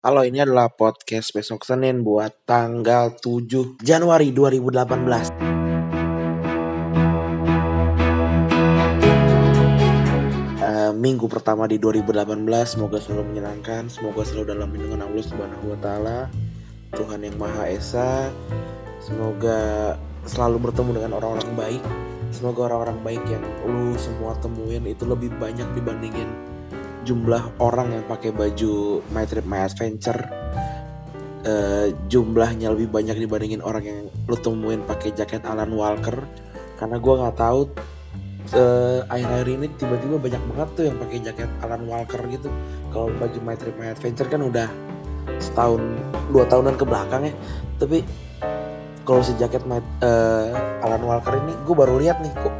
Halo, 0.00 0.24
ini 0.24 0.40
adalah 0.40 0.72
podcast 0.72 1.28
besok 1.36 1.60
Senin 1.60 2.00
buat 2.00 2.32
tanggal 2.48 3.20
7 3.20 3.84
Januari 3.84 4.32
2018. 4.32 5.28
Uh, 10.56 10.96
minggu 10.96 11.28
pertama 11.28 11.68
di 11.68 11.76
2018 11.76 12.16
semoga 12.64 12.96
selalu 12.96 13.28
menyenangkan, 13.28 13.92
semoga 13.92 14.24
selalu 14.24 14.56
dalam 14.56 14.72
lindungan 14.72 15.04
Allah 15.04 15.20
Subhanahu 15.20 15.68
wa 15.68 15.78
taala, 15.84 16.32
Tuhan 16.96 17.20
yang 17.20 17.36
Maha 17.36 17.68
Esa. 17.68 18.32
Semoga 19.04 20.00
selalu 20.24 20.64
bertemu 20.64 20.96
dengan 20.96 21.20
orang-orang 21.20 21.52
baik. 21.60 21.84
Semoga 22.32 22.72
orang-orang 22.72 23.04
baik 23.04 23.20
yang 23.28 23.44
lu 23.68 23.92
semua 24.00 24.32
temuin 24.40 24.80
itu 24.88 25.04
lebih 25.04 25.28
banyak 25.36 25.68
dibandingin 25.76 26.49
jumlah 27.04 27.56
orang 27.60 27.96
yang 27.96 28.04
pakai 28.04 28.30
baju 28.30 29.00
My 29.12 29.24
Trip 29.24 29.46
My 29.48 29.64
Adventure 29.64 30.20
uh, 31.44 31.88
jumlahnya 32.08 32.72
lebih 32.72 32.92
banyak 32.92 33.16
dibandingin 33.16 33.62
orang 33.64 33.84
yang 33.84 33.98
lu 34.28 34.36
temuin 34.36 34.84
pakai 34.84 35.16
jaket 35.16 35.44
Alan 35.48 35.72
Walker. 35.72 36.24
Karena 36.76 36.96
gue 36.96 37.14
nggak 37.14 37.36
tahu 37.36 37.60
uh, 38.56 39.00
akhir-akhir 39.08 39.48
ini 39.52 39.66
tiba-tiba 39.76 40.16
banyak 40.16 40.42
banget 40.54 40.68
tuh 40.76 40.84
yang 40.88 40.96
pakai 40.96 41.18
jaket 41.24 41.50
Alan 41.64 41.84
Walker 41.88 42.20
gitu. 42.28 42.48
Kalau 42.92 43.08
baju 43.16 43.38
My 43.44 43.56
Trip 43.56 43.76
My 43.76 43.92
Adventure 43.92 44.28
kan 44.28 44.40
udah 44.44 44.68
setahun 45.40 45.80
dua 46.32 46.44
tahunan 46.48 46.74
ke 46.76 46.84
belakang 46.84 47.22
ya. 47.28 47.34
Tapi 47.80 48.04
kalau 49.04 49.24
si 49.24 49.32
jaket 49.40 49.64
My, 49.64 49.80
uh, 50.04 50.52
Alan 50.84 51.04
Walker 51.04 51.36
ini 51.36 51.52
gue 51.64 51.74
baru 51.76 51.96
lihat 52.00 52.20
nih 52.20 52.32
kok 52.36 52.54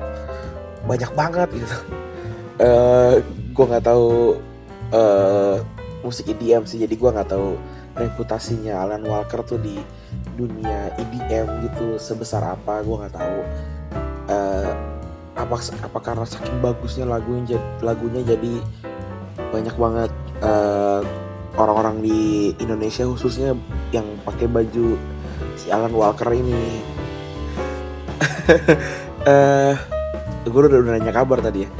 banyak 0.88 1.10
banget 1.12 1.48
gitu. 1.52 1.76
Uh, 2.60 3.16
gue 3.60 3.68
nggak 3.68 3.92
tahu 3.92 4.40
uh, 4.96 5.60
musik 6.00 6.32
EDM 6.32 6.64
sih 6.64 6.80
jadi 6.80 6.96
gue 6.96 7.10
nggak 7.12 7.28
tahu 7.28 7.60
reputasinya 7.92 8.80
Alan 8.80 9.04
Walker 9.04 9.44
tuh 9.44 9.60
di 9.60 9.76
dunia 10.32 10.96
EDM 10.96 11.68
gitu 11.68 12.00
sebesar 12.00 12.56
apa 12.56 12.80
gue 12.80 12.96
nggak 13.04 13.12
tahu. 13.20 13.38
Uh, 14.32 14.72
apa 15.36 15.60
apa 15.60 15.98
karena 16.00 16.24
saking 16.24 16.56
bagusnya 16.64 17.04
lagunya 17.04 17.60
lagunya 17.84 18.24
jadi 18.24 18.64
banyak 19.52 19.76
banget 19.76 20.12
orang 20.40 21.04
orang-orang 21.60 21.96
di 22.00 22.20
Indonesia 22.64 23.04
khususnya 23.04 23.52
yang 23.92 24.08
pakai 24.24 24.48
baju 24.48 24.96
si 25.60 25.68
Alan 25.68 25.92
Walker 25.92 26.32
ini. 26.32 26.80
Uh, 29.20 29.76
gue 30.48 30.60
udah, 30.64 30.80
udah 30.80 30.96
nanya 30.96 31.12
kabar 31.12 31.44
tadi 31.44 31.68
ya. 31.68 31.70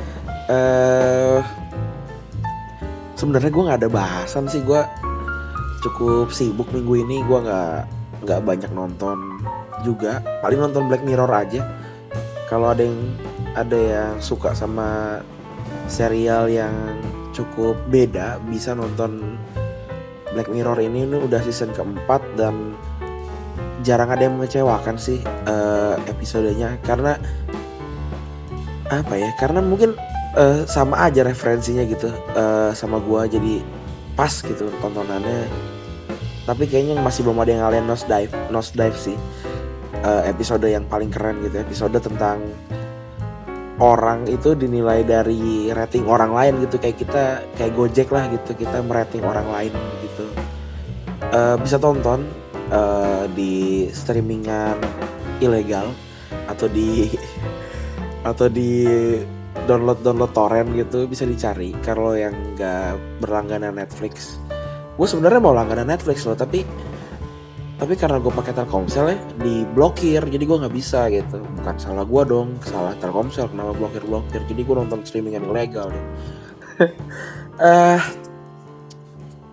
Uh, 0.45 1.41
sebenarnya 3.21 3.53
gue 3.53 3.65
nggak 3.69 3.81
ada 3.85 3.93
bahasan 3.93 4.49
sih 4.49 4.65
gue 4.65 4.81
cukup 5.85 6.33
sibuk 6.33 6.73
minggu 6.73 7.05
ini 7.05 7.21
gue 7.21 7.39
nggak 7.45 8.01
nggak 8.25 8.41
banyak 8.41 8.71
nonton 8.73 9.45
juga. 9.85 10.25
Paling 10.41 10.61
nonton 10.61 10.89
Black 10.89 11.05
Mirror 11.05 11.29
aja. 11.29 11.61
Kalau 12.49 12.73
ada 12.73 12.81
yang 12.85 12.97
ada 13.53 13.77
yang 13.77 14.13
suka 14.25 14.57
sama 14.57 15.21
serial 15.85 16.49
yang 16.49 16.73
cukup 17.37 17.77
beda 17.93 18.41
bisa 18.49 18.73
nonton 18.73 19.37
Black 20.33 20.49
Mirror 20.49 20.81
ini. 20.81 21.05
Ini 21.05 21.17
udah 21.21 21.41
season 21.45 21.77
keempat 21.77 22.25
dan 22.41 22.77
jarang 23.81 24.13
ada 24.13 24.29
yang 24.29 24.37
mengecewakan 24.41 24.97
sih 24.97 25.21
uh, 25.49 25.97
episodenya. 26.09 26.77
Karena 26.85 27.17
apa 28.91 29.15
ya 29.15 29.31
karena 29.39 29.63
mungkin 29.63 29.95
uh, 30.37 30.63
sama 30.67 31.01
aja 31.07 31.27
referensinya 31.27 31.83
gitu. 31.87 32.11
Uh, 32.35 32.71
sama 32.77 33.03
gua 33.03 33.27
jadi 33.27 33.63
pas 34.15 34.31
gitu 34.31 34.71
tontonannya. 34.83 35.49
Tapi 36.45 36.67
kayaknya 36.67 36.99
masih 36.99 37.23
belum 37.27 37.43
ada 37.43 37.51
yang 37.55 37.65
kalian 37.67 37.85
nose 37.87 38.07
dive 38.07 38.33
nose 38.51 38.73
dive 38.75 38.97
sih. 38.99 39.17
Uh, 40.01 40.25
episode 40.25 40.65
yang 40.65 40.89
paling 40.89 41.13
keren 41.13 41.45
gitu 41.45 41.61
episode 41.61 41.93
tentang 42.01 42.41
orang 43.81 44.25
itu 44.33 44.57
dinilai 44.57 45.05
dari 45.05 45.69
rating 45.73 46.07
orang 46.09 46.33
lain 46.33 46.55
gitu. 46.65 46.77
Kayak 46.81 46.97
kita 47.01 47.25
kayak 47.57 47.73
Gojek 47.77 48.09
lah 48.13 48.29
gitu 48.29 48.57
kita 48.57 48.81
merating 48.85 49.25
orang 49.25 49.47
lain 49.51 49.73
gitu. 50.05 50.27
Uh, 51.31 51.55
bisa 51.61 51.79
tonton 51.79 52.27
uh, 52.73 53.29
di 53.37 53.87
streamingan 53.93 54.75
ilegal 55.39 55.93
atau 56.51 56.67
di 56.67 57.13
atau 58.31 58.51
di 58.51 58.85
download 59.67 60.01
download 60.03 60.33
torrent 60.35 60.71
gitu 60.75 61.07
bisa 61.11 61.27
dicari. 61.27 61.75
Kalau 61.83 62.15
yang 62.15 62.35
nggak 62.55 63.23
berlangganan 63.23 63.75
Netflix. 63.75 64.39
Gue 64.95 65.07
sebenarnya 65.09 65.41
mau 65.43 65.55
langganan 65.57 65.89
Netflix 65.91 66.27
loh 66.29 66.37
tapi 66.37 66.63
tapi 67.81 67.97
karena 67.97 68.21
gue 68.21 68.29
pakai 68.29 68.53
Telkomsel 68.53 69.07
ya 69.11 69.19
diblokir. 69.41 70.23
Jadi 70.23 70.45
gue 70.45 70.57
nggak 70.61 70.75
bisa 70.75 71.09
gitu. 71.11 71.41
Bukan 71.41 71.77
salah 71.81 72.05
gue 72.07 72.23
dong 72.29 72.61
salah 72.63 72.95
Telkomsel. 73.01 73.51
Kenapa 73.51 73.73
blokir 73.75 74.03
blokir 74.05 74.43
jadi 74.47 74.61
gue 74.63 74.77
nonton 74.77 75.01
streaming 75.03 75.35
yang 75.41 75.47
ilegal 75.49 75.91
deh 75.91 76.05
uh, 77.61 78.01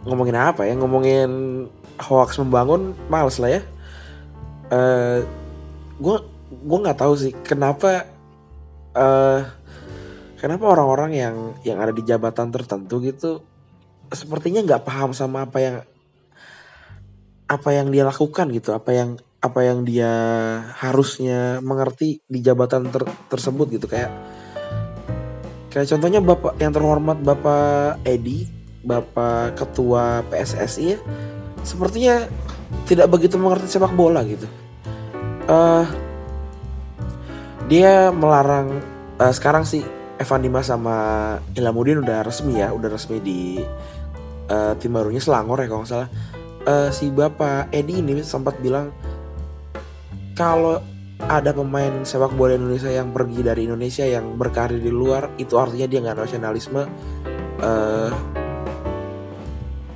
ngomongin 0.07 0.37
apa 0.37 0.63
ya? 0.63 0.73
Ngomongin 0.77 1.31
hoax 1.97 2.37
membangun 2.37 2.93
males 3.09 3.39
lah 3.41 3.59
ya. 3.59 3.61
Gue 5.97 6.15
uh, 6.15 6.21
gue 6.47 6.77
nggak 6.83 6.99
tahu 6.99 7.13
sih 7.19 7.31
kenapa 7.43 8.07
uh, 8.95 9.56
kenapa 10.37 10.69
orang-orang 10.69 11.11
yang 11.13 11.35
yang 11.65 11.77
ada 11.81 11.91
di 11.91 12.05
jabatan 12.05 12.53
tertentu 12.53 13.01
gitu 13.03 13.43
sepertinya 14.13 14.63
nggak 14.63 14.85
paham 14.87 15.11
sama 15.11 15.43
apa 15.49 15.57
yang 15.59 15.75
apa 17.47 17.69
yang 17.71 17.91
dia 17.91 18.03
lakukan 18.07 18.47
gitu 18.51 18.71
apa 18.71 18.91
yang 18.95 19.09
apa 19.37 19.59
yang 19.61 19.85
dia 19.85 20.11
harusnya 20.81 21.61
mengerti 21.61 22.25
di 22.25 22.41
jabatan 22.41 22.89
ter, 22.89 23.05
tersebut 23.29 23.69
gitu. 23.77 23.85
Kayak 23.85 24.11
kayak 25.69 25.87
contohnya 25.93 26.19
bapak 26.19 26.53
yang 26.57 26.73
terhormat 26.73 27.17
bapak 27.21 28.01
Edi 28.01 28.49
bapak 28.81 29.59
ketua 29.59 30.23
PSSI 30.31 30.83
ya 30.95 30.99
sepertinya 31.61 32.23
tidak 32.87 33.11
begitu 33.11 33.35
mengerti 33.37 33.67
sepak 33.69 33.93
bola 33.93 34.25
gitu. 34.25 34.47
Uh, 35.47 35.87
dia 37.71 38.11
melarang 38.11 38.83
uh, 39.19 39.31
sekarang 39.31 39.63
sih 39.63 39.85
Evan 40.17 40.41
Dimas 40.41 40.65
sama 40.69 40.97
Ilhamudin 41.53 42.01
udah 42.01 42.25
resmi 42.25 42.57
ya, 42.57 42.73
udah 42.73 42.89
resmi 42.89 43.21
di 43.21 43.61
uh, 44.49 44.73
tim 44.81 44.93
barunya 44.93 45.21
Selangor 45.21 45.61
ya 45.61 45.69
kalau 45.69 45.81
nggak 45.85 45.91
salah. 45.93 46.09
Uh, 46.67 46.89
si 46.91 47.07
bapak 47.13 47.71
Edi 47.71 48.03
ini 48.03 48.19
sempat 48.25 48.59
bilang 48.59 48.91
kalau 50.35 50.83
ada 51.25 51.49
pemain 51.49 52.05
sepak 52.05 52.37
bola 52.37 52.53
Indonesia 52.53 52.93
yang 52.93 53.09
pergi 53.09 53.41
dari 53.41 53.65
Indonesia 53.65 54.05
yang 54.05 54.37
berkarir 54.37 54.77
di 54.77 54.93
luar 54.93 55.33
itu 55.41 55.57
artinya 55.57 55.89
dia 55.89 55.99
nggak 56.05 56.17
nasionalisme 56.27 56.85
uh, 57.63 58.09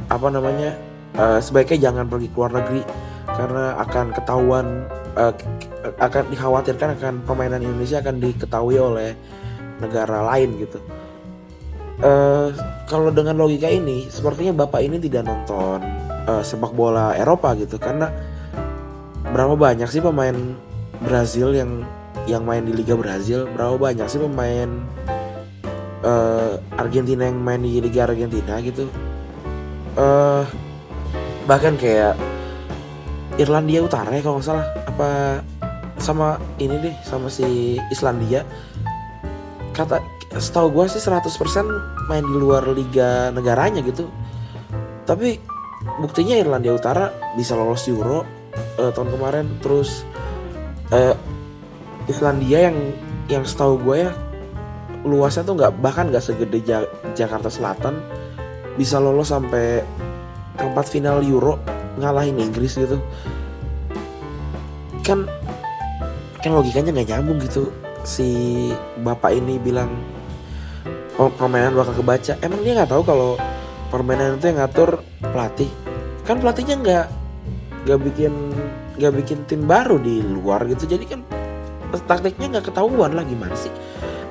apa 0.10 0.28
namanya 0.34 0.74
uh, 1.16 1.38
sebaiknya 1.38 1.92
jangan 1.92 2.10
pergi 2.10 2.28
ke 2.34 2.36
luar 2.36 2.52
negeri 2.58 2.82
karena 3.32 3.78
akan 3.80 4.06
ketahuan 4.18 4.66
uh, 5.16 5.34
akan 6.02 6.24
dikhawatirkan 6.34 6.90
akan 6.98 7.14
permainan 7.24 7.62
Indonesia 7.62 8.02
akan 8.02 8.18
diketahui 8.18 8.78
oleh 8.82 9.14
negara 9.82 10.22
lain 10.30 10.62
gitu. 10.62 10.78
Uh, 12.02 12.50
kalau 12.90 13.14
dengan 13.14 13.38
logika 13.38 13.70
ini, 13.70 14.10
sepertinya 14.10 14.66
bapak 14.66 14.82
ini 14.86 14.98
tidak 14.98 15.26
nonton 15.26 15.82
uh, 16.26 16.42
sepak 16.42 16.74
bola 16.74 17.14
Eropa 17.14 17.54
gitu, 17.58 17.78
karena 17.78 18.10
berapa 19.30 19.54
banyak 19.54 19.86
sih 19.86 20.02
pemain 20.02 20.34
Brazil 21.02 21.54
yang 21.54 21.86
yang 22.30 22.46
main 22.46 22.62
di 22.66 22.74
Liga 22.74 22.94
Brazil, 22.94 23.50
berapa 23.54 23.78
banyak 23.78 24.06
sih 24.10 24.22
pemain 24.22 24.70
uh, 26.02 26.58
Argentina 26.78 27.26
yang 27.26 27.38
main 27.38 27.62
di 27.62 27.82
Liga 27.82 28.10
Argentina 28.10 28.58
gitu. 28.62 28.90
Uh, 29.98 30.46
bahkan 31.46 31.78
kayak 31.78 32.18
Irlandia 33.38 33.82
Utara 33.86 34.10
ya 34.14 34.22
kalau 34.26 34.42
nggak 34.42 34.48
salah 34.50 34.68
apa 34.90 35.10
sama 36.02 36.42
ini 36.58 36.82
deh 36.82 36.96
sama 37.06 37.30
si 37.30 37.78
Islandia 37.94 38.42
kata 39.72 40.04
setahu 40.40 40.72
gue 40.72 40.86
sih 40.88 41.04
100% 41.04 42.08
main 42.08 42.24
di 42.24 42.36
luar 42.36 42.64
liga 42.72 43.32
negaranya 43.36 43.84
gitu. 43.84 44.08
Tapi 45.04 45.40
buktinya 46.00 46.40
Irlandia 46.40 46.76
Utara 46.76 47.12
bisa 47.36 47.56
lolos 47.56 47.88
Euro 47.92 48.24
uh, 48.80 48.92
tahun 48.92 49.10
kemarin. 49.12 49.46
Terus 49.60 50.08
uh, 50.96 51.16
Islandia 52.08 52.72
yang 52.72 52.78
yang 53.28 53.44
setahu 53.44 53.80
gue 53.84 54.08
ya 54.08 54.12
luasnya 55.02 55.42
tuh 55.42 55.58
nggak 55.58 55.82
bahkan 55.82 56.14
nggak 56.14 56.22
segede 56.22 56.62
ja 56.62 56.86
Jakarta 57.18 57.50
Selatan 57.50 57.98
bisa 58.78 59.02
lolos 59.02 59.34
sampai 59.34 59.82
tempat 60.56 60.86
final 60.88 61.26
Euro 61.26 61.60
ngalahin 62.00 62.40
Inggris 62.40 62.80
gitu. 62.80 63.02
Kan 65.04 65.28
kan 66.40 66.52
logikanya 66.56 66.96
nggak 66.96 67.10
nyambung 67.18 67.42
gitu 67.42 67.81
si 68.04 68.70
bapak 69.02 69.34
ini 69.36 69.58
bilang 69.62 69.90
oh, 71.18 71.30
permainan 71.34 71.78
bakal 71.78 71.98
kebaca. 72.02 72.34
Emang 72.42 72.62
dia 72.66 72.74
nggak 72.78 72.92
tahu 72.92 73.04
kalau 73.06 73.32
permainan 73.94 74.38
itu 74.38 74.52
yang 74.52 74.60
ngatur 74.64 75.06
pelatih? 75.22 75.70
Kan 76.26 76.42
pelatihnya 76.42 76.76
nggak 76.82 77.06
nggak 77.88 78.00
bikin 78.12 78.34
nggak 79.02 79.14
bikin 79.24 79.40
tim 79.50 79.66
baru 79.66 79.98
di 79.98 80.22
luar 80.22 80.66
gitu. 80.70 80.86
Jadi 80.86 81.06
kan 81.06 81.22
taktiknya 82.08 82.60
nggak 82.60 82.74
ketahuan 82.74 83.14
lah 83.14 83.26
gimana 83.26 83.54
sih? 83.58 83.72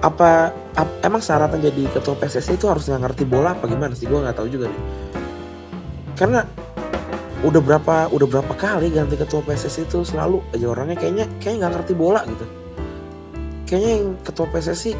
Apa 0.00 0.54
ap, 0.80 0.88
emang 1.04 1.20
syaratnya 1.20 1.68
jadi 1.68 1.92
ketua 1.92 2.16
PSSI 2.16 2.56
itu 2.56 2.66
harus 2.66 2.88
nggak 2.88 3.04
ngerti 3.04 3.24
bola 3.28 3.52
apa 3.52 3.68
gimana 3.68 3.92
sih? 3.92 4.08
Gue 4.08 4.22
nggak 4.24 4.36
tahu 4.38 4.48
juga 4.48 4.72
nih 4.72 5.10
karena 6.20 6.44
udah 7.40 7.62
berapa 7.64 7.96
udah 8.12 8.28
berapa 8.28 8.52
kali 8.52 8.92
ganti 8.92 9.16
ketua 9.16 9.40
PSSI 9.40 9.88
itu 9.88 10.04
selalu 10.04 10.44
aja 10.52 10.68
orangnya 10.68 11.00
kayaknya 11.00 11.24
kayaknya 11.40 11.64
nggak 11.64 11.72
ngerti 11.80 11.92
bola 11.96 12.20
gitu 12.28 12.44
kayaknya 13.70 13.90
yang 14.02 14.06
ketua 14.26 14.50
PSSI 14.50 14.98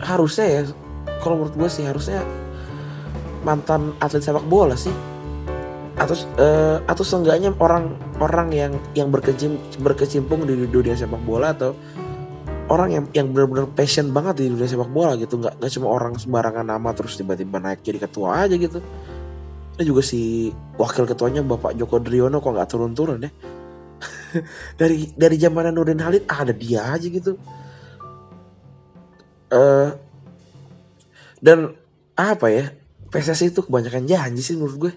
harusnya 0.00 0.46
ya 0.48 0.60
kalau 1.20 1.44
menurut 1.44 1.52
gue 1.52 1.68
sih 1.68 1.84
harusnya 1.84 2.24
mantan 3.44 3.92
atlet 4.00 4.24
sepak 4.24 4.48
bola 4.48 4.72
sih. 4.72 4.90
Atau 5.96 6.16
uh, 6.40 6.80
atau 6.88 7.04
seenggaknya 7.04 7.52
orang-orang 7.56 8.48
yang 8.52 8.72
yang 8.96 9.08
berkecim, 9.12 9.60
berkecimpung 9.80 10.48
di 10.48 10.64
dunia 10.68 10.96
sepak 10.96 11.20
bola 11.24 11.52
atau 11.52 11.76
orang 12.66 12.88
yang 12.92 13.04
yang 13.12 13.26
benar-benar 13.32 13.70
passion 13.72 14.10
banget 14.12 14.44
di 14.44 14.52
dunia 14.52 14.68
sepak 14.68 14.88
bola 14.88 15.12
gitu. 15.20 15.36
Nggak 15.36 15.60
nggak 15.60 15.72
cuma 15.76 15.88
orang 15.92 16.16
sembarangan 16.16 16.66
nama 16.68 16.88
terus 16.96 17.16
tiba-tiba 17.16 17.60
naik 17.60 17.80
jadi 17.84 18.00
ketua 18.08 18.44
aja 18.44 18.56
gitu. 18.56 18.80
Ini 19.76 19.84
juga 19.84 20.00
si 20.00 20.52
wakil 20.80 21.04
ketuanya 21.04 21.44
bapak 21.44 21.76
Joko 21.76 22.00
Driono 22.00 22.40
kok 22.40 22.52
nggak 22.52 22.68
turun-turun 22.68 23.28
ya. 23.28 23.30
Dari 24.80 25.16
dari 25.16 25.36
zaman 25.40 25.72
Nurdin 25.72 26.00
Halid 26.04 26.28
ada 26.28 26.52
dia 26.52 26.92
aja 26.92 27.08
gitu 27.08 27.40
uh, 29.52 29.88
dan 31.42 31.76
apa 32.16 32.46
ya 32.48 32.64
PSSI 33.12 33.52
itu 33.52 33.62
kebanyakan 33.62 34.08
janji 34.08 34.42
sih 34.42 34.56
menurut 34.58 34.76
gue. 34.76 34.92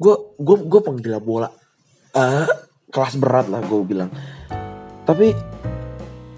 Gue 0.00 0.14
gue 0.40 0.56
gue 0.66 0.80
penggila 0.80 1.20
bola. 1.20 1.50
Uh, 2.12 2.48
kelas 2.92 3.16
berat 3.20 3.46
lah 3.48 3.60
gue 3.64 3.80
bilang. 3.84 4.10
Tapi 5.04 5.34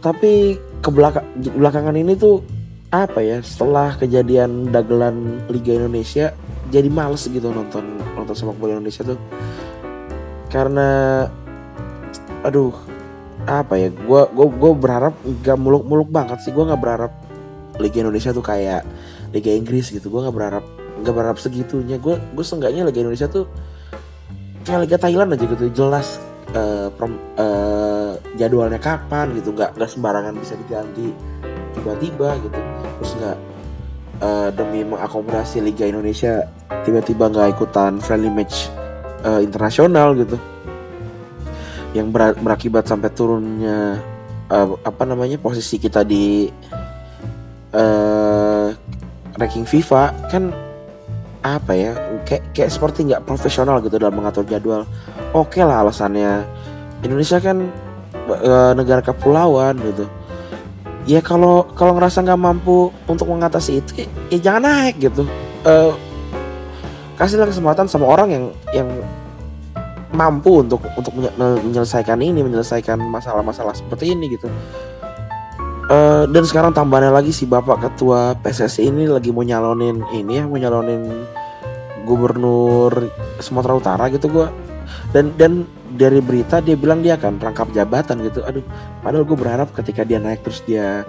tapi 0.04 0.58
ke 0.84 0.90
belakang 0.92 1.24
belakangan 1.56 1.96
ini 1.96 2.12
tuh 2.14 2.44
apa 2.92 3.24
ya 3.24 3.40
setelah 3.40 3.96
kejadian 3.96 4.70
dagelan 4.70 5.42
Liga 5.50 5.74
Indonesia 5.74 6.30
jadi 6.70 6.86
males 6.86 7.26
gitu 7.26 7.50
nonton 7.50 7.98
nonton 8.14 8.34
sepak 8.36 8.56
bola 8.60 8.76
Indonesia 8.76 9.02
tuh. 9.02 9.18
Karena 10.52 11.24
aduh 12.44 12.76
apa 13.44 13.76
ya 13.76 13.88
gue 13.92 14.22
gue 14.32 14.46
gue 14.56 14.72
berharap 14.76 15.14
gak 15.40 15.58
muluk-muluk 15.58 16.08
banget 16.12 16.44
sih. 16.44 16.52
Gue 16.52 16.68
nggak 16.68 16.80
berharap 16.80 17.23
Liga 17.82 18.02
Indonesia 18.02 18.30
tuh 18.30 18.44
kayak 18.44 18.86
Liga 19.34 19.50
Inggris 19.50 19.90
gitu. 19.90 20.06
Gue 20.10 20.22
nggak 20.22 20.36
berharap 20.36 20.64
nggak 21.02 21.14
berharap 21.14 21.38
segitunya. 21.42 21.98
Gue 21.98 22.18
gue 22.18 22.44
seenggaknya 22.44 22.86
Liga 22.86 23.02
Indonesia 23.02 23.26
tuh 23.26 23.50
kayak 24.62 24.88
Liga 24.88 24.96
Thailand 24.98 25.34
aja 25.34 25.44
gitu. 25.44 25.64
Jelas 25.74 26.22
uh, 26.54 26.88
prom, 26.94 27.18
uh, 27.36 28.14
jadwalnya 28.38 28.78
kapan 28.78 29.34
gitu. 29.34 29.50
Nggak 29.50 29.74
nggak 29.74 29.90
sembarangan 29.90 30.34
bisa 30.38 30.54
diganti 30.54 31.10
tiba-tiba 31.74 32.38
gitu. 32.40 32.58
Terus 33.02 33.12
nggak 33.18 33.38
uh, 34.22 34.48
demi 34.54 34.86
mengakomodasi 34.86 35.58
Liga 35.64 35.84
Indonesia 35.90 36.46
tiba-tiba 36.86 37.26
nggak 37.30 37.58
ikutan 37.58 37.98
friendly 37.98 38.30
match 38.30 38.70
uh, 39.26 39.42
internasional 39.42 40.14
gitu. 40.14 40.38
Yang 41.94 42.06
ber 42.10 42.34
berakibat 42.38 42.86
sampai 42.90 43.10
turunnya 43.14 43.98
uh, 44.50 44.78
apa 44.82 45.02
namanya 45.06 45.38
posisi 45.38 45.78
kita 45.78 46.02
di 46.02 46.50
uh, 47.74 48.70
ranking 49.38 49.66
FIFA 49.66 50.14
kan 50.30 50.54
apa 51.44 51.72
ya 51.76 51.92
kayak 52.24 52.56
kayak 52.56 52.70
seperti 52.72 53.04
nggak 53.04 53.28
profesional 53.28 53.76
gitu 53.84 54.00
dalam 54.00 54.16
mengatur 54.16 54.48
jadwal. 54.48 54.88
Oke 55.36 55.60
okay 55.60 55.62
lah 55.66 55.84
alasannya. 55.84 56.46
Indonesia 57.04 57.36
kan 57.36 57.68
e, 58.32 58.52
negara 58.72 59.04
kepulauan 59.04 59.76
gitu. 59.76 60.08
Ya 61.04 61.20
kalau 61.20 61.68
kalau 61.76 61.92
ngerasa 62.00 62.24
nggak 62.24 62.40
mampu 62.40 62.88
untuk 63.04 63.28
mengatasi 63.28 63.84
itu 63.84 63.90
ya, 64.00 64.06
ya 64.32 64.38
jangan 64.40 64.62
naik 64.72 64.96
gitu. 65.04 65.28
E, 65.68 65.72
kasihlah 67.20 67.52
kesempatan 67.52 67.92
sama 67.92 68.08
orang 68.08 68.28
yang 68.32 68.44
yang 68.72 68.88
mampu 70.16 70.64
untuk 70.64 70.80
untuk 70.96 71.12
menyelesaikan 71.36 72.24
ini 72.24 72.40
menyelesaikan 72.40 72.96
masalah-masalah 73.04 73.76
seperti 73.76 74.16
ini 74.16 74.38
gitu 74.38 74.48
Uh, 75.84 76.25
dan 76.32 76.48
sekarang 76.48 76.72
tambahnya 76.72 77.12
lagi 77.12 77.28
si 77.28 77.44
bapak 77.44 77.76
ketua 77.84 78.32
PSSI 78.40 78.88
ini 78.88 79.04
lagi 79.04 79.28
mau 79.28 79.44
nyalonin 79.44 80.00
ini 80.16 80.40
ya 80.40 80.48
mau 80.48 80.56
nyalonin 80.56 81.28
gubernur 82.08 83.12
Sumatera 83.36 83.76
Utara 83.76 84.08
gitu 84.08 84.32
gue 84.32 84.48
dan 85.12 85.36
dan 85.36 85.69
dari 85.92 86.25
berita 86.25 86.64
dia 86.64 86.72
bilang 86.72 87.04
dia 87.04 87.20
akan 87.20 87.36
rangkap 87.36 87.69
jabatan 87.76 88.16
gitu. 88.25 88.40
Aduh 88.48 88.64
padahal 89.04 89.28
gue 89.28 89.36
berharap 89.36 89.69
ketika 89.76 90.08
dia 90.08 90.16
naik 90.16 90.40
terus 90.40 90.64
dia 90.64 91.04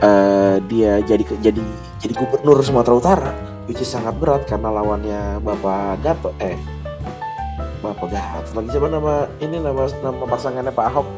uh, 0.00 0.56
dia 0.64 1.04
jadi 1.04 1.24
jadi 1.44 1.60
jadi 2.00 2.12
gubernur 2.16 2.64
Sumatera 2.64 2.96
Utara 2.96 3.32
itu 3.68 3.84
sangat 3.84 4.16
berat 4.16 4.48
karena 4.48 4.72
lawannya 4.72 5.44
bapak 5.44 6.00
Gatot 6.00 6.32
eh 6.40 6.56
bapak 7.84 8.08
Gatot 8.08 8.52
lagi 8.56 8.68
siapa 8.72 8.88
nama 8.88 9.28
ini 9.44 9.60
nama 9.60 9.84
nama 10.00 10.24
pasangannya 10.24 10.72
Pak 10.72 10.86
Ahok 10.88 11.08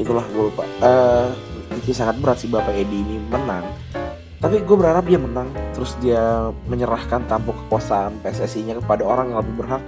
itulah 0.00 0.24
gue 0.32 0.48
lupa. 0.48 0.64
Uh, 0.80 1.28
ini 1.84 1.92
sangat 1.92 2.16
berat 2.18 2.40
sih 2.40 2.48
bapak 2.48 2.72
Edi 2.74 3.04
ini 3.04 3.16
menang. 3.28 3.68
Tapi 4.40 4.64
gue 4.64 4.76
berharap 4.76 5.04
dia 5.04 5.20
menang. 5.20 5.52
Terus 5.76 5.94
dia 6.00 6.48
menyerahkan 6.64 7.28
tampuk 7.28 7.52
kekuasaan 7.66 8.24
PSSI-nya 8.24 8.80
kepada 8.80 9.04
orang 9.04 9.36
yang 9.36 9.38
lebih 9.44 9.64
berhak. 9.64 9.84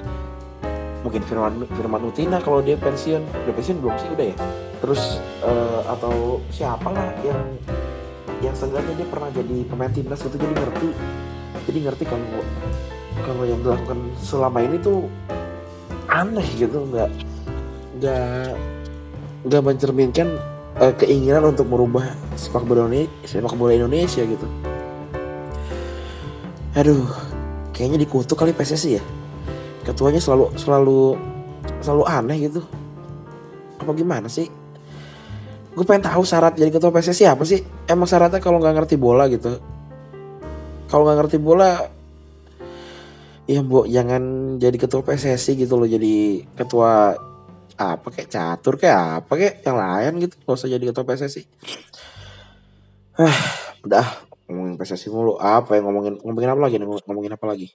Mungkin 1.02 1.22
Firman 1.26 1.66
Firman 1.72 2.02
Utina 2.04 2.38
kalau 2.44 2.60
dia 2.60 2.76
pensiun. 2.76 3.24
Udah 3.24 3.54
pensiun 3.56 3.76
belum 3.80 3.94
sih? 3.96 4.08
Udah 4.12 4.26
ya? 4.28 4.36
Terus 4.84 5.02
uh, 5.40 5.82
atau 5.88 6.38
siapa 6.52 6.92
lah 6.92 7.10
yang 7.24 7.40
yang 8.44 8.54
seenggaknya 8.54 9.02
dia 9.02 9.08
pernah 9.08 9.30
jadi 9.32 9.56
pemain 9.66 9.90
timnas 9.90 10.20
itu 10.22 10.36
jadi 10.36 10.54
ngerti. 10.54 10.88
Jadi 11.66 11.78
ngerti 11.88 12.04
kalau 12.06 12.42
kalau 13.22 13.44
yang 13.46 13.60
dilakukan 13.62 13.98
selama 14.18 14.58
ini 14.62 14.76
tuh 14.82 15.06
aneh 16.12 16.44
gitu 16.60 16.84
nggak 16.92 17.10
nggak 18.02 18.52
nggak 19.42 19.62
mencerminkan 19.62 20.38
uh, 20.78 20.94
keinginan 20.94 21.50
untuk 21.50 21.66
merubah 21.66 22.14
sepak 22.38 22.62
bola 22.62 22.86
ini 22.90 23.10
sepak 23.26 23.54
bola 23.58 23.74
Indonesia 23.74 24.22
gitu. 24.22 24.46
Aduh, 26.72 27.04
kayaknya 27.76 28.00
dikutuk 28.00 28.38
kali 28.38 28.56
PSSI 28.56 28.96
ya. 28.96 29.02
Ketuanya 29.84 30.22
selalu 30.22 30.56
selalu 30.56 31.00
selalu 31.84 32.04
aneh 32.08 32.38
gitu. 32.48 32.62
Apa 33.82 33.92
gimana 33.92 34.30
sih? 34.30 34.48
Gue 35.72 35.84
pengen 35.88 36.06
tahu 36.06 36.22
syarat 36.22 36.56
jadi 36.56 36.72
ketua 36.72 36.94
PSSI 36.94 37.28
apa 37.28 37.44
sih? 37.44 37.60
Emang 37.88 38.08
syaratnya 38.08 38.40
kalau 38.40 38.62
nggak 38.62 38.84
ngerti 38.84 38.96
bola 38.96 39.28
gitu. 39.28 39.58
Kalau 40.88 41.08
nggak 41.08 41.18
ngerti 41.24 41.38
bola, 41.40 41.88
ya 43.48 43.60
bu 43.64 43.88
jangan 43.88 44.56
jadi 44.60 44.76
ketua 44.76 45.00
PSSI 45.00 45.64
gitu 45.64 45.80
loh. 45.80 45.88
Jadi 45.88 46.44
ketua 46.56 47.16
apa 47.98 48.06
kayak 48.08 48.28
catur 48.30 48.74
kayak 48.78 49.24
apa 49.24 49.32
kayak 49.34 49.54
yang 49.66 49.76
lain 49.78 50.12
gitu. 50.26 50.34
Gak 50.46 50.56
usah 50.56 50.70
jadi 50.70 50.84
ketua 50.90 51.04
PSSI 51.06 51.42
ah 53.22 53.38
udah 53.84 54.06
ngomongin 54.48 54.74
PSSI 54.78 55.08
mulu. 55.12 55.36
Apa 55.40 55.76
yang 55.76 55.90
ngomongin 55.90 56.14
ngomongin 56.22 56.50
apa 56.52 56.60
lagi 56.62 56.76
ngomongin 56.80 57.32
apa 57.34 57.44
lagi? 57.48 57.68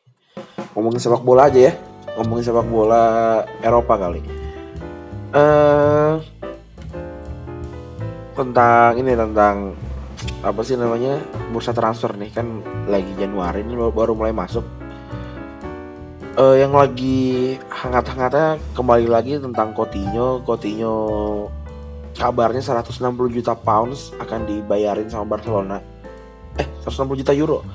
Ngomongin 0.74 1.00
sepak 1.02 1.24
bola 1.26 1.50
aja 1.50 1.60
ya. 1.70 1.74
Ngomongin 2.18 2.44
sepak 2.46 2.68
bola 2.70 3.04
Eropa 3.62 3.94
kali. 3.98 4.22
Eh 4.22 5.38
uh, 5.38 6.14
tentang 8.38 8.94
ini 9.02 9.18
tentang 9.18 9.74
apa 10.46 10.62
sih 10.62 10.78
namanya 10.78 11.22
bursa 11.54 11.74
transfer 11.74 12.14
nih. 12.18 12.30
Kan 12.34 12.62
lagi 12.90 13.12
Januari 13.18 13.62
ini 13.66 13.74
baru 13.78 14.14
mulai 14.14 14.34
masuk 14.34 14.87
uh, 16.38 16.56
yang 16.56 16.72
lagi 16.72 17.58
hangat-hangatnya 17.68 18.62
kembali 18.78 19.10
lagi 19.10 19.42
tentang 19.42 19.74
Coutinho. 19.74 20.46
Coutinho 20.46 20.96
kabarnya 22.14 22.62
160 22.62 22.98
juta 23.34 23.54
pounds 23.58 24.14
akan 24.22 24.46
dibayarin 24.46 25.10
sama 25.10 25.38
Barcelona. 25.38 25.82
Eh, 26.58 26.68
160 26.86 27.22
juta 27.26 27.34
euro 27.34 27.66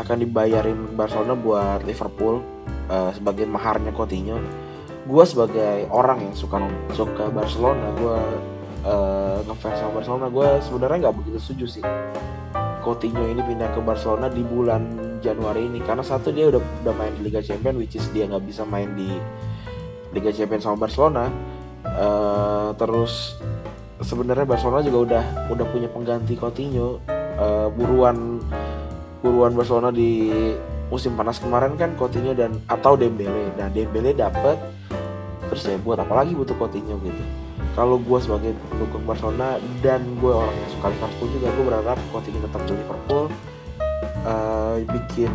akan 0.00 0.16
dibayarin 0.24 0.96
Barcelona 0.96 1.36
buat 1.36 1.84
Liverpool 1.84 2.40
uh, 2.88 3.12
sebagai 3.12 3.44
maharnya 3.44 3.92
Coutinho. 3.92 4.40
Gue 5.06 5.22
sebagai 5.22 5.86
orang 5.92 6.18
yang 6.18 6.34
suka 6.34 6.58
suka 6.90 7.30
Barcelona, 7.30 7.94
gue 7.94 8.18
uh, 8.82 9.38
ngefans 9.46 9.78
sama 9.78 10.02
Barcelona, 10.02 10.26
gue 10.26 10.48
sebenarnya 10.66 10.98
nggak 11.06 11.16
begitu 11.22 11.38
setuju 11.38 11.66
sih 11.78 11.84
Coutinho 12.82 13.22
ini 13.30 13.38
pindah 13.38 13.70
ke 13.70 13.80
Barcelona 13.82 14.26
di 14.26 14.42
bulan 14.42 15.05
Januari 15.20 15.68
ini. 15.68 15.80
Karena 15.82 16.04
satu 16.04 16.32
dia 16.32 16.48
udah 16.48 16.60
udah 16.84 16.94
main 16.94 17.12
di 17.16 17.28
Liga 17.28 17.40
Champions 17.40 17.76
which 17.80 17.94
is 17.96 18.06
dia 18.12 18.28
nggak 18.28 18.44
bisa 18.44 18.62
main 18.66 18.92
di 18.94 19.08
Liga 20.12 20.30
Champions 20.32 20.64
sama 20.64 20.76
Barcelona. 20.88 21.28
Uh, 21.86 22.74
terus 22.74 23.38
sebenarnya 24.02 24.44
Barcelona 24.44 24.82
juga 24.82 24.98
udah 24.98 25.24
udah 25.52 25.66
punya 25.70 25.88
pengganti 25.92 26.34
Coutinho. 26.36 27.00
Uh, 27.36 27.68
buruan 27.68 28.40
buruan 29.20 29.52
Barcelona 29.52 29.92
di 29.92 30.32
musim 30.88 31.18
panas 31.18 31.42
kemarin 31.42 31.74
kan 31.74 31.92
Coutinho 31.98 32.32
dan 32.32 32.56
atau 32.70 32.94
Dembele. 32.94 33.52
Nah 33.58 33.68
Dembele 33.68 34.14
dapet 34.14 34.56
terus 35.46 35.62
ya 35.62 35.78
buat 35.78 35.98
apa 36.02 36.22
lagi 36.22 36.34
butuh 36.34 36.54
Coutinho 36.58 36.98
gitu. 37.02 37.22
Kalau 37.76 38.00
gue 38.00 38.18
sebagai 38.18 38.56
pendukung 38.72 39.04
Barcelona 39.04 39.60
dan 39.84 40.00
gue 40.16 40.32
orang 40.32 40.54
yang 40.54 40.70
suka 40.72 40.88
Liverpool 40.96 41.28
juga 41.28 41.46
gue 41.52 41.64
berharap 41.68 41.98
Coutinho 42.08 42.40
tetap 42.40 42.62
di 42.64 42.72
Liverpool 42.72 43.24
uh, 44.26 44.76
bikin 44.82 45.30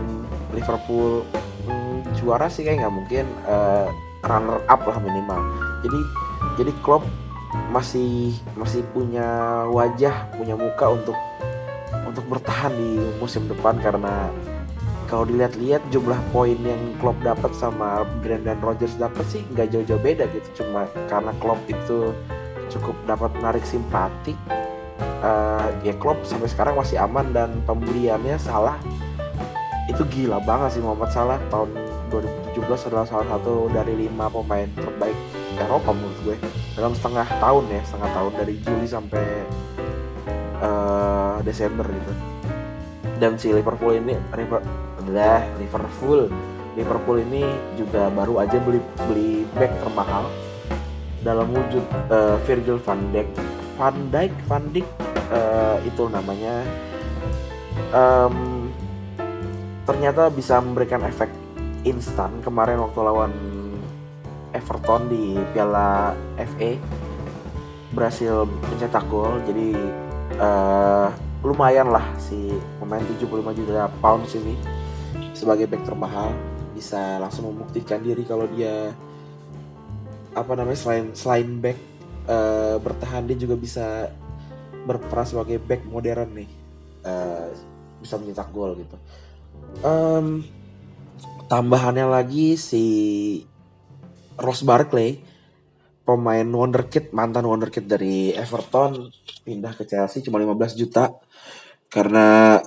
Liverpool 0.51 1.23
hmm, 1.65 2.03
juara 2.19 2.51
sih 2.51 2.67
kayak 2.67 2.83
nggak 2.83 2.95
mungkin 2.95 3.25
uh, 3.47 3.87
runner 4.27 4.59
up 4.67 4.83
lah 4.83 4.99
minimal. 4.99 5.39
Jadi 5.81 5.99
jadi 6.59 6.71
Klopp 6.83 7.07
masih 7.71 8.35
masih 8.55 8.83
punya 8.91 9.27
wajah 9.71 10.31
punya 10.35 10.55
muka 10.55 10.91
untuk 10.91 11.17
untuk 12.07 12.23
bertahan 12.27 12.71
di 12.75 12.99
musim 13.19 13.47
depan 13.47 13.79
karena 13.79 14.27
kalau 15.11 15.27
dilihat-lihat 15.27 15.83
jumlah 15.91 16.15
poin 16.31 16.55
yang 16.55 16.79
Klopp 17.03 17.19
dapat 17.19 17.51
sama 17.51 18.07
Brendan 18.23 18.63
Rodgers 18.63 18.95
dapat 18.95 19.27
sih 19.27 19.43
nggak 19.51 19.75
jauh-jauh 19.75 19.99
beda 19.99 20.27
gitu. 20.31 20.63
Cuma 20.63 20.87
karena 21.11 21.35
Klopp 21.43 21.59
itu 21.67 22.15
cukup 22.71 22.95
dapat 23.03 23.35
menarik 23.35 23.67
simpati 23.67 24.31
uh, 25.21 25.69
ya 25.85 25.93
Klopp 25.95 26.25
sampai 26.27 26.49
sekarang 26.49 26.75
masih 26.75 26.99
aman 26.99 27.29
dan 27.31 27.49
pembeliannya 27.63 28.35
salah 28.41 28.77
itu 29.91 30.03
gila 30.07 30.39
banget 30.43 30.79
sih 30.79 30.81
Muhammad 30.83 31.11
Salah. 31.11 31.39
Tahun 31.51 31.69
2017 32.11 32.87
adalah 32.91 33.07
salah 33.07 33.27
satu 33.27 33.67
dari 33.71 33.95
lima 33.95 34.31
pemain 34.31 34.67
terbaik 34.75 35.15
Eropa 35.59 35.91
menurut 35.91 36.17
gue. 36.23 36.35
Dalam 36.79 36.95
setengah 36.95 37.27
tahun 37.27 37.63
ya 37.67 37.81
setengah 37.83 38.09
tahun 38.15 38.31
dari 38.39 38.55
Juli 38.63 38.87
sampai 38.87 39.25
uh, 40.63 41.37
Desember 41.43 41.87
gitu. 41.87 42.13
Dan 43.19 43.37
si 43.37 43.51
Liverpool 43.51 43.99
ini 43.99 44.15
lah 45.11 45.43
Liverpool. 45.59 46.31
Liverpool 46.71 47.19
ini 47.19 47.43
juga 47.75 48.07
baru 48.07 48.39
aja 48.39 48.55
beli 48.63 48.79
beli 49.11 49.43
back 49.59 49.75
termahal. 49.83 50.31
Dalam 51.21 51.51
wujud 51.53 51.83
uh, 52.09 52.39
Virgil 52.47 52.81
van 52.81 52.97
Dijk 53.13 53.29
Van 53.77 53.93
Dijk 54.09 54.33
Van 54.49 54.63
Dijk 54.73 55.00
uh, 55.31 55.77
itu 55.87 56.03
namanya 56.11 56.61
um, 57.95 58.67
ternyata 59.87 60.29
bisa 60.29 60.59
memberikan 60.59 61.01
efek 61.07 61.31
instan. 61.87 62.43
Kemarin 62.45 62.79
waktu 62.83 62.99
lawan 63.01 63.33
Everton 64.51 65.07
di 65.09 65.39
Piala 65.55 66.13
FA 66.37 66.77
berhasil 67.91 68.47
mencetak 68.47 69.03
gol. 69.09 69.39
Jadi 69.47 69.75
uh, 70.37 71.07
lumayan 71.41 71.89
lah 71.89 72.05
si 72.21 72.53
pemain 72.77 73.01
75 73.01 73.57
juta 73.57 73.89
pound 73.99 74.27
ini 74.37 74.55
sebagai 75.33 75.65
back 75.67 75.83
termahal. 75.87 76.35
Bisa 76.75 77.19
langsung 77.19 77.49
membuktikan 77.51 78.01
diri 78.01 78.23
kalau 78.25 78.45
dia 78.51 78.93
apa 80.31 80.55
namanya 80.55 80.79
selain 80.79 81.11
selain 81.11 81.59
back 81.59 81.75
uh, 82.31 82.79
bertahan 82.79 83.27
dia 83.27 83.35
juga 83.35 83.59
bisa 83.59 84.07
berperan 84.85 85.27
sebagai 85.27 85.57
back 85.61 85.85
modern 85.85 86.29
nih. 86.33 86.49
Uh, 87.01 87.49
bisa 88.01 88.17
mencetak 88.17 88.49
gol 88.49 88.73
gitu. 88.77 88.97
Um, 89.85 90.45
tambahannya 91.47 92.09
lagi 92.09 92.57
si 92.57 92.85
Ross 94.41 94.65
Barkley 94.65 95.21
pemain 96.01 96.43
wonderkid 96.43 97.13
mantan 97.13 97.45
wonderkid 97.45 97.85
dari 97.85 98.33
Everton 98.33 99.13
pindah 99.45 99.77
ke 99.77 99.85
Chelsea 99.85 100.25
cuma 100.25 100.41
15 100.41 100.81
juta. 100.81 101.13
Karena 101.91 102.57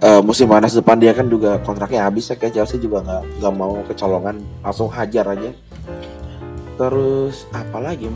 uh, 0.00 0.22
musim 0.22 0.50
panas 0.50 0.76
depan 0.76 1.00
dia 1.00 1.16
kan 1.16 1.26
juga 1.26 1.58
kontraknya 1.64 2.04
habis 2.04 2.28
ya 2.28 2.36
kayak 2.36 2.60
Chelsea 2.60 2.82
juga 2.82 3.00
nggak 3.00 3.22
nggak 3.40 3.54
mau 3.56 3.74
kecolongan 3.88 4.36
langsung 4.60 4.92
hajar 4.92 5.24
aja. 5.32 5.50
Terus 6.76 7.44
apalagi 7.52 8.08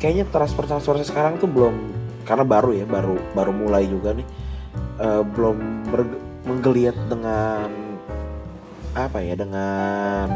kayaknya 0.00 0.26
transfer 0.32 0.64
transfer 0.66 0.96
sekarang 1.02 1.38
tuh 1.38 1.46
belum 1.50 1.99
karena 2.26 2.44
baru 2.44 2.70
ya 2.76 2.84
baru 2.86 3.16
baru 3.32 3.52
mulai 3.52 3.84
juga 3.86 4.14
nih. 4.14 4.26
Uh, 5.00 5.24
belum 5.24 5.56
menggeliat 6.44 6.96
dengan 7.08 7.68
apa 8.92 9.18
ya 9.24 9.34
dengan 9.38 10.26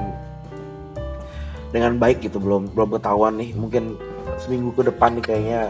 dengan 1.70 1.92
baik 2.00 2.24
gitu. 2.24 2.40
Belum 2.40 2.70
belum 2.70 2.96
ketahuan 2.98 3.36
nih. 3.36 3.52
Mungkin 3.56 3.96
seminggu 4.40 4.74
ke 4.74 4.82
depan 4.88 5.16
nih 5.18 5.24
kayaknya 5.24 5.60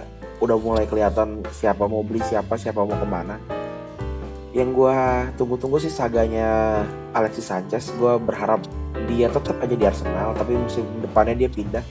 udah 0.43 0.57
mulai 0.59 0.85
kelihatan 0.85 1.41
siapa 1.55 1.87
mau 1.87 2.03
beli 2.03 2.23
siapa 2.23 2.55
siapa 2.57 2.83
mau 2.83 2.95
ke 2.95 3.09
mana. 3.09 3.37
Yang 4.55 4.71
gue 4.71 4.99
tunggu-tunggu 5.35 5.83
sih 5.83 5.91
saganya 5.91 6.83
Alexis 7.11 7.51
Sanchez. 7.51 7.91
Gue 7.99 8.15
berharap 8.23 8.63
dia 9.11 9.27
tetap 9.29 9.59
aja 9.59 9.75
di 9.75 9.85
Arsenal 9.85 10.33
tapi 10.39 10.55
musim 10.55 10.87
depannya 11.03 11.35
dia 11.35 11.51
pindah 11.51 11.85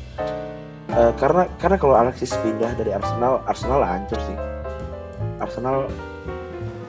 uh, 0.98 1.12
karena 1.18 1.44
karena 1.58 1.78
kalau 1.78 1.96
Alexis 1.98 2.34
pindah 2.42 2.72
dari 2.78 2.94
Arsenal 2.94 3.42
Arsenal 3.46 3.82
hancur 3.84 4.20
sih. 4.24 4.38
Arsenal 5.42 5.90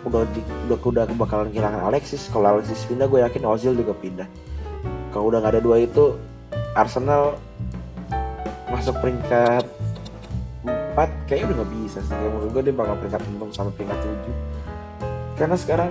udah 0.04 0.22
di, 0.30 0.40
udah 0.68 0.78
udah 0.78 1.04
bakalan 1.16 1.48
kehilangan 1.50 1.80
Alexis. 1.90 2.28
Kalau 2.28 2.58
Alexis 2.58 2.84
pindah 2.86 3.08
gue 3.08 3.24
yakin 3.24 3.42
Ozil 3.48 3.72
juga 3.74 3.96
pindah. 3.96 4.28
Kalau 5.10 5.32
udah 5.32 5.40
nggak 5.40 5.58
ada 5.58 5.62
dua 5.62 5.80
itu 5.82 6.14
Arsenal 6.74 7.38
masuk 8.70 8.98
peringkat 8.98 9.64
4 10.66 11.30
kayaknya 11.30 11.44
udah 11.50 11.56
nggak 11.62 11.72
bisa 11.82 11.98
sih. 12.02 12.14
Kayak 12.14 12.30
menurut 12.34 12.50
gue 12.50 12.62
dia 12.66 12.74
bakal 12.74 12.94
peringkat 12.98 13.22
untung 13.30 13.50
sampai 13.54 13.72
peringkat 13.78 13.98
7 14.02 14.64
karena 15.34 15.56
sekarang 15.58 15.90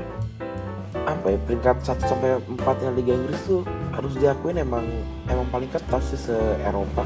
apa 1.03 1.35
ya 1.35 1.37
peringkat 1.43 1.83
1 1.83 1.99
sampai 1.99 2.39
4 2.39 2.63
yang 2.87 2.93
Liga 2.95 3.11
Inggris 3.11 3.41
tuh 3.43 3.67
harus 3.91 4.15
diakuin 4.15 4.55
emang 4.63 4.87
emang 5.27 5.43
paling 5.51 5.67
ketat 5.67 5.99
sih 5.99 6.19
se 6.19 6.35
Eropa. 6.63 7.03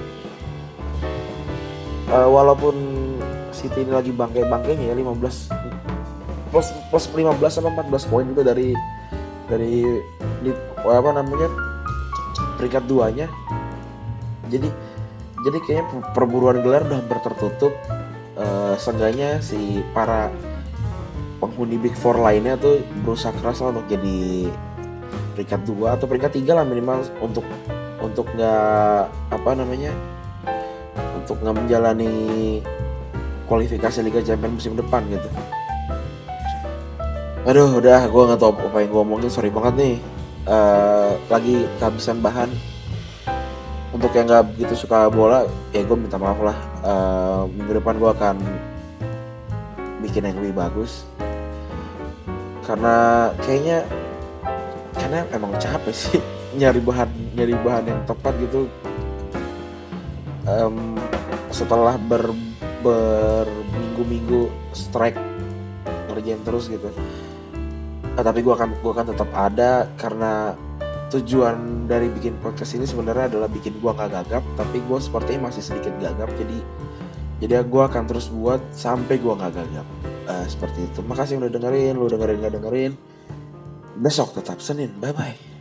Uh, 2.07 2.29
walaupun 2.31 2.75
City 3.51 3.83
ini 3.83 3.91
lagi 3.91 4.15
bangke-bangkenya 4.15 4.91
ya 4.91 4.95
15 4.95 5.51
plus 6.47 6.67
plus 6.87 7.05
15 7.11 7.35
sama 7.51 7.73
14 7.75 8.07
poin 8.07 8.23
itu 8.23 8.41
dari 8.45 8.71
dari 9.51 9.83
di, 10.39 10.51
apa 10.87 11.09
namanya 11.11 11.51
peringkat 12.55 12.83
duanya. 12.87 13.27
Jadi 14.47 14.71
jadi 15.43 15.57
kayaknya 15.63 15.85
perburuan 16.15 16.63
gelar 16.63 16.87
udah 16.87 17.01
bertertutup. 17.05 17.73
Uh, 18.37 18.77
seenggaknya 18.77 19.41
si 19.41 19.81
para 19.97 20.29
penghuni 21.41 21.81
Big 21.81 21.97
Four 21.97 22.21
lainnya 22.21 22.53
tuh 22.57 22.85
berusaha 23.01 23.33
keras 23.33 23.65
untuk 23.65 23.89
jadi 23.89 24.49
peringkat 25.33 25.61
dua 25.65 25.97
atau 25.97 26.05
peringkat 26.05 26.37
tiga 26.37 26.57
lah 26.57 26.65
minimal 26.65 27.05
untuk 27.21 27.45
untuk 28.01 28.29
nggak 28.33 29.09
apa 29.33 29.49
namanya 29.57 29.89
untuk 31.27 31.43
nggak 31.43 31.60
menjalani 31.60 32.12
kualifikasi 33.51 34.00
Liga 34.00 34.24
Champions 34.24 34.63
musim 34.63 34.79
depan 34.79 35.03
gitu. 35.12 35.27
Aduh, 37.43 37.84
udah 37.84 38.07
gue 38.07 38.24
nggak 38.31 38.39
tahu 38.39 38.55
apa 38.55 38.77
yang 38.79 38.89
gue 38.96 39.01
omongin, 39.03 39.27
sorry 39.27 39.51
banget 39.51 39.75
nih. 39.75 39.96
Uh, 40.48 41.19
lagi 41.27 41.67
kehabisan 41.84 42.24
bahan. 42.24 42.48
Untuk 43.91 44.15
yang 44.15 44.31
nggak 44.31 44.55
begitu 44.55 44.88
suka 44.88 45.12
bola, 45.12 45.43
ya 45.75 45.84
gue 45.84 45.98
minta 46.00 46.15
maaf 46.15 46.39
lah. 46.39 46.57
Uh, 46.79 47.43
minggu 47.51 47.84
depan 47.84 48.00
gue 48.00 48.10
akan 48.15 48.36
bikin 50.07 50.31
yang 50.31 50.39
lebih 50.39 50.55
bagus 50.55 51.03
karena 52.67 53.31
kayaknya 53.43 53.88
karena 54.91 55.24
emang 55.31 55.55
capek 55.55 55.96
sih 55.96 56.19
nyari 56.60 56.84
bahan 56.84 57.10
nyari 57.36 57.55
bahan 57.63 57.84
yang 57.88 58.00
tepat 58.03 58.36
gitu 58.43 58.67
um, 60.43 61.00
setelah 61.57 61.97
ber 61.97 62.29
berminggu-minggu 62.85 64.53
strike 64.77 65.17
ngerjain 66.13 66.41
terus 66.45 66.69
gitu. 66.69 66.93
Nah, 68.13 68.21
tapi 68.21 68.45
gue 68.45 68.53
akan 68.53 68.77
gua 68.85 68.91
akan 69.01 69.07
tetap 69.13 69.29
ada 69.33 69.89
karena 69.97 70.53
tujuan 71.09 71.89
dari 71.89 72.13
bikin 72.13 72.37
podcast 72.37 72.77
ini 72.77 72.85
sebenarnya 72.85 73.31
adalah 73.33 73.47
bikin 73.47 73.79
gue 73.79 73.91
gak 73.95 74.11
gagap 74.11 74.43
tapi 74.59 74.83
gue 74.83 74.99
sepertinya 74.99 75.47
masih 75.47 75.63
sedikit 75.63 75.95
gagap 76.03 76.27
jadi 76.35 76.59
jadi 77.37 77.63
gue 77.63 77.83
akan 77.85 78.03
terus 78.09 78.27
buat 78.33 78.59
sampai 78.73 79.21
gue 79.21 79.33
gak 79.33 79.53
gagap. 79.53 79.87
Uh, 80.27 80.45
seperti 80.49 80.83
itu. 80.89 80.99
Makasih 81.05 81.39
udah 81.39 81.51
dengerin 81.53 81.93
lu 81.95 82.09
dengerin 82.09 82.37
gak 82.41 82.53
dengerin. 82.59 82.91
Besok 83.97 84.35
tetap 84.35 84.59
Senin. 84.59 84.91
Bye 84.97 85.13
bye 85.13 85.56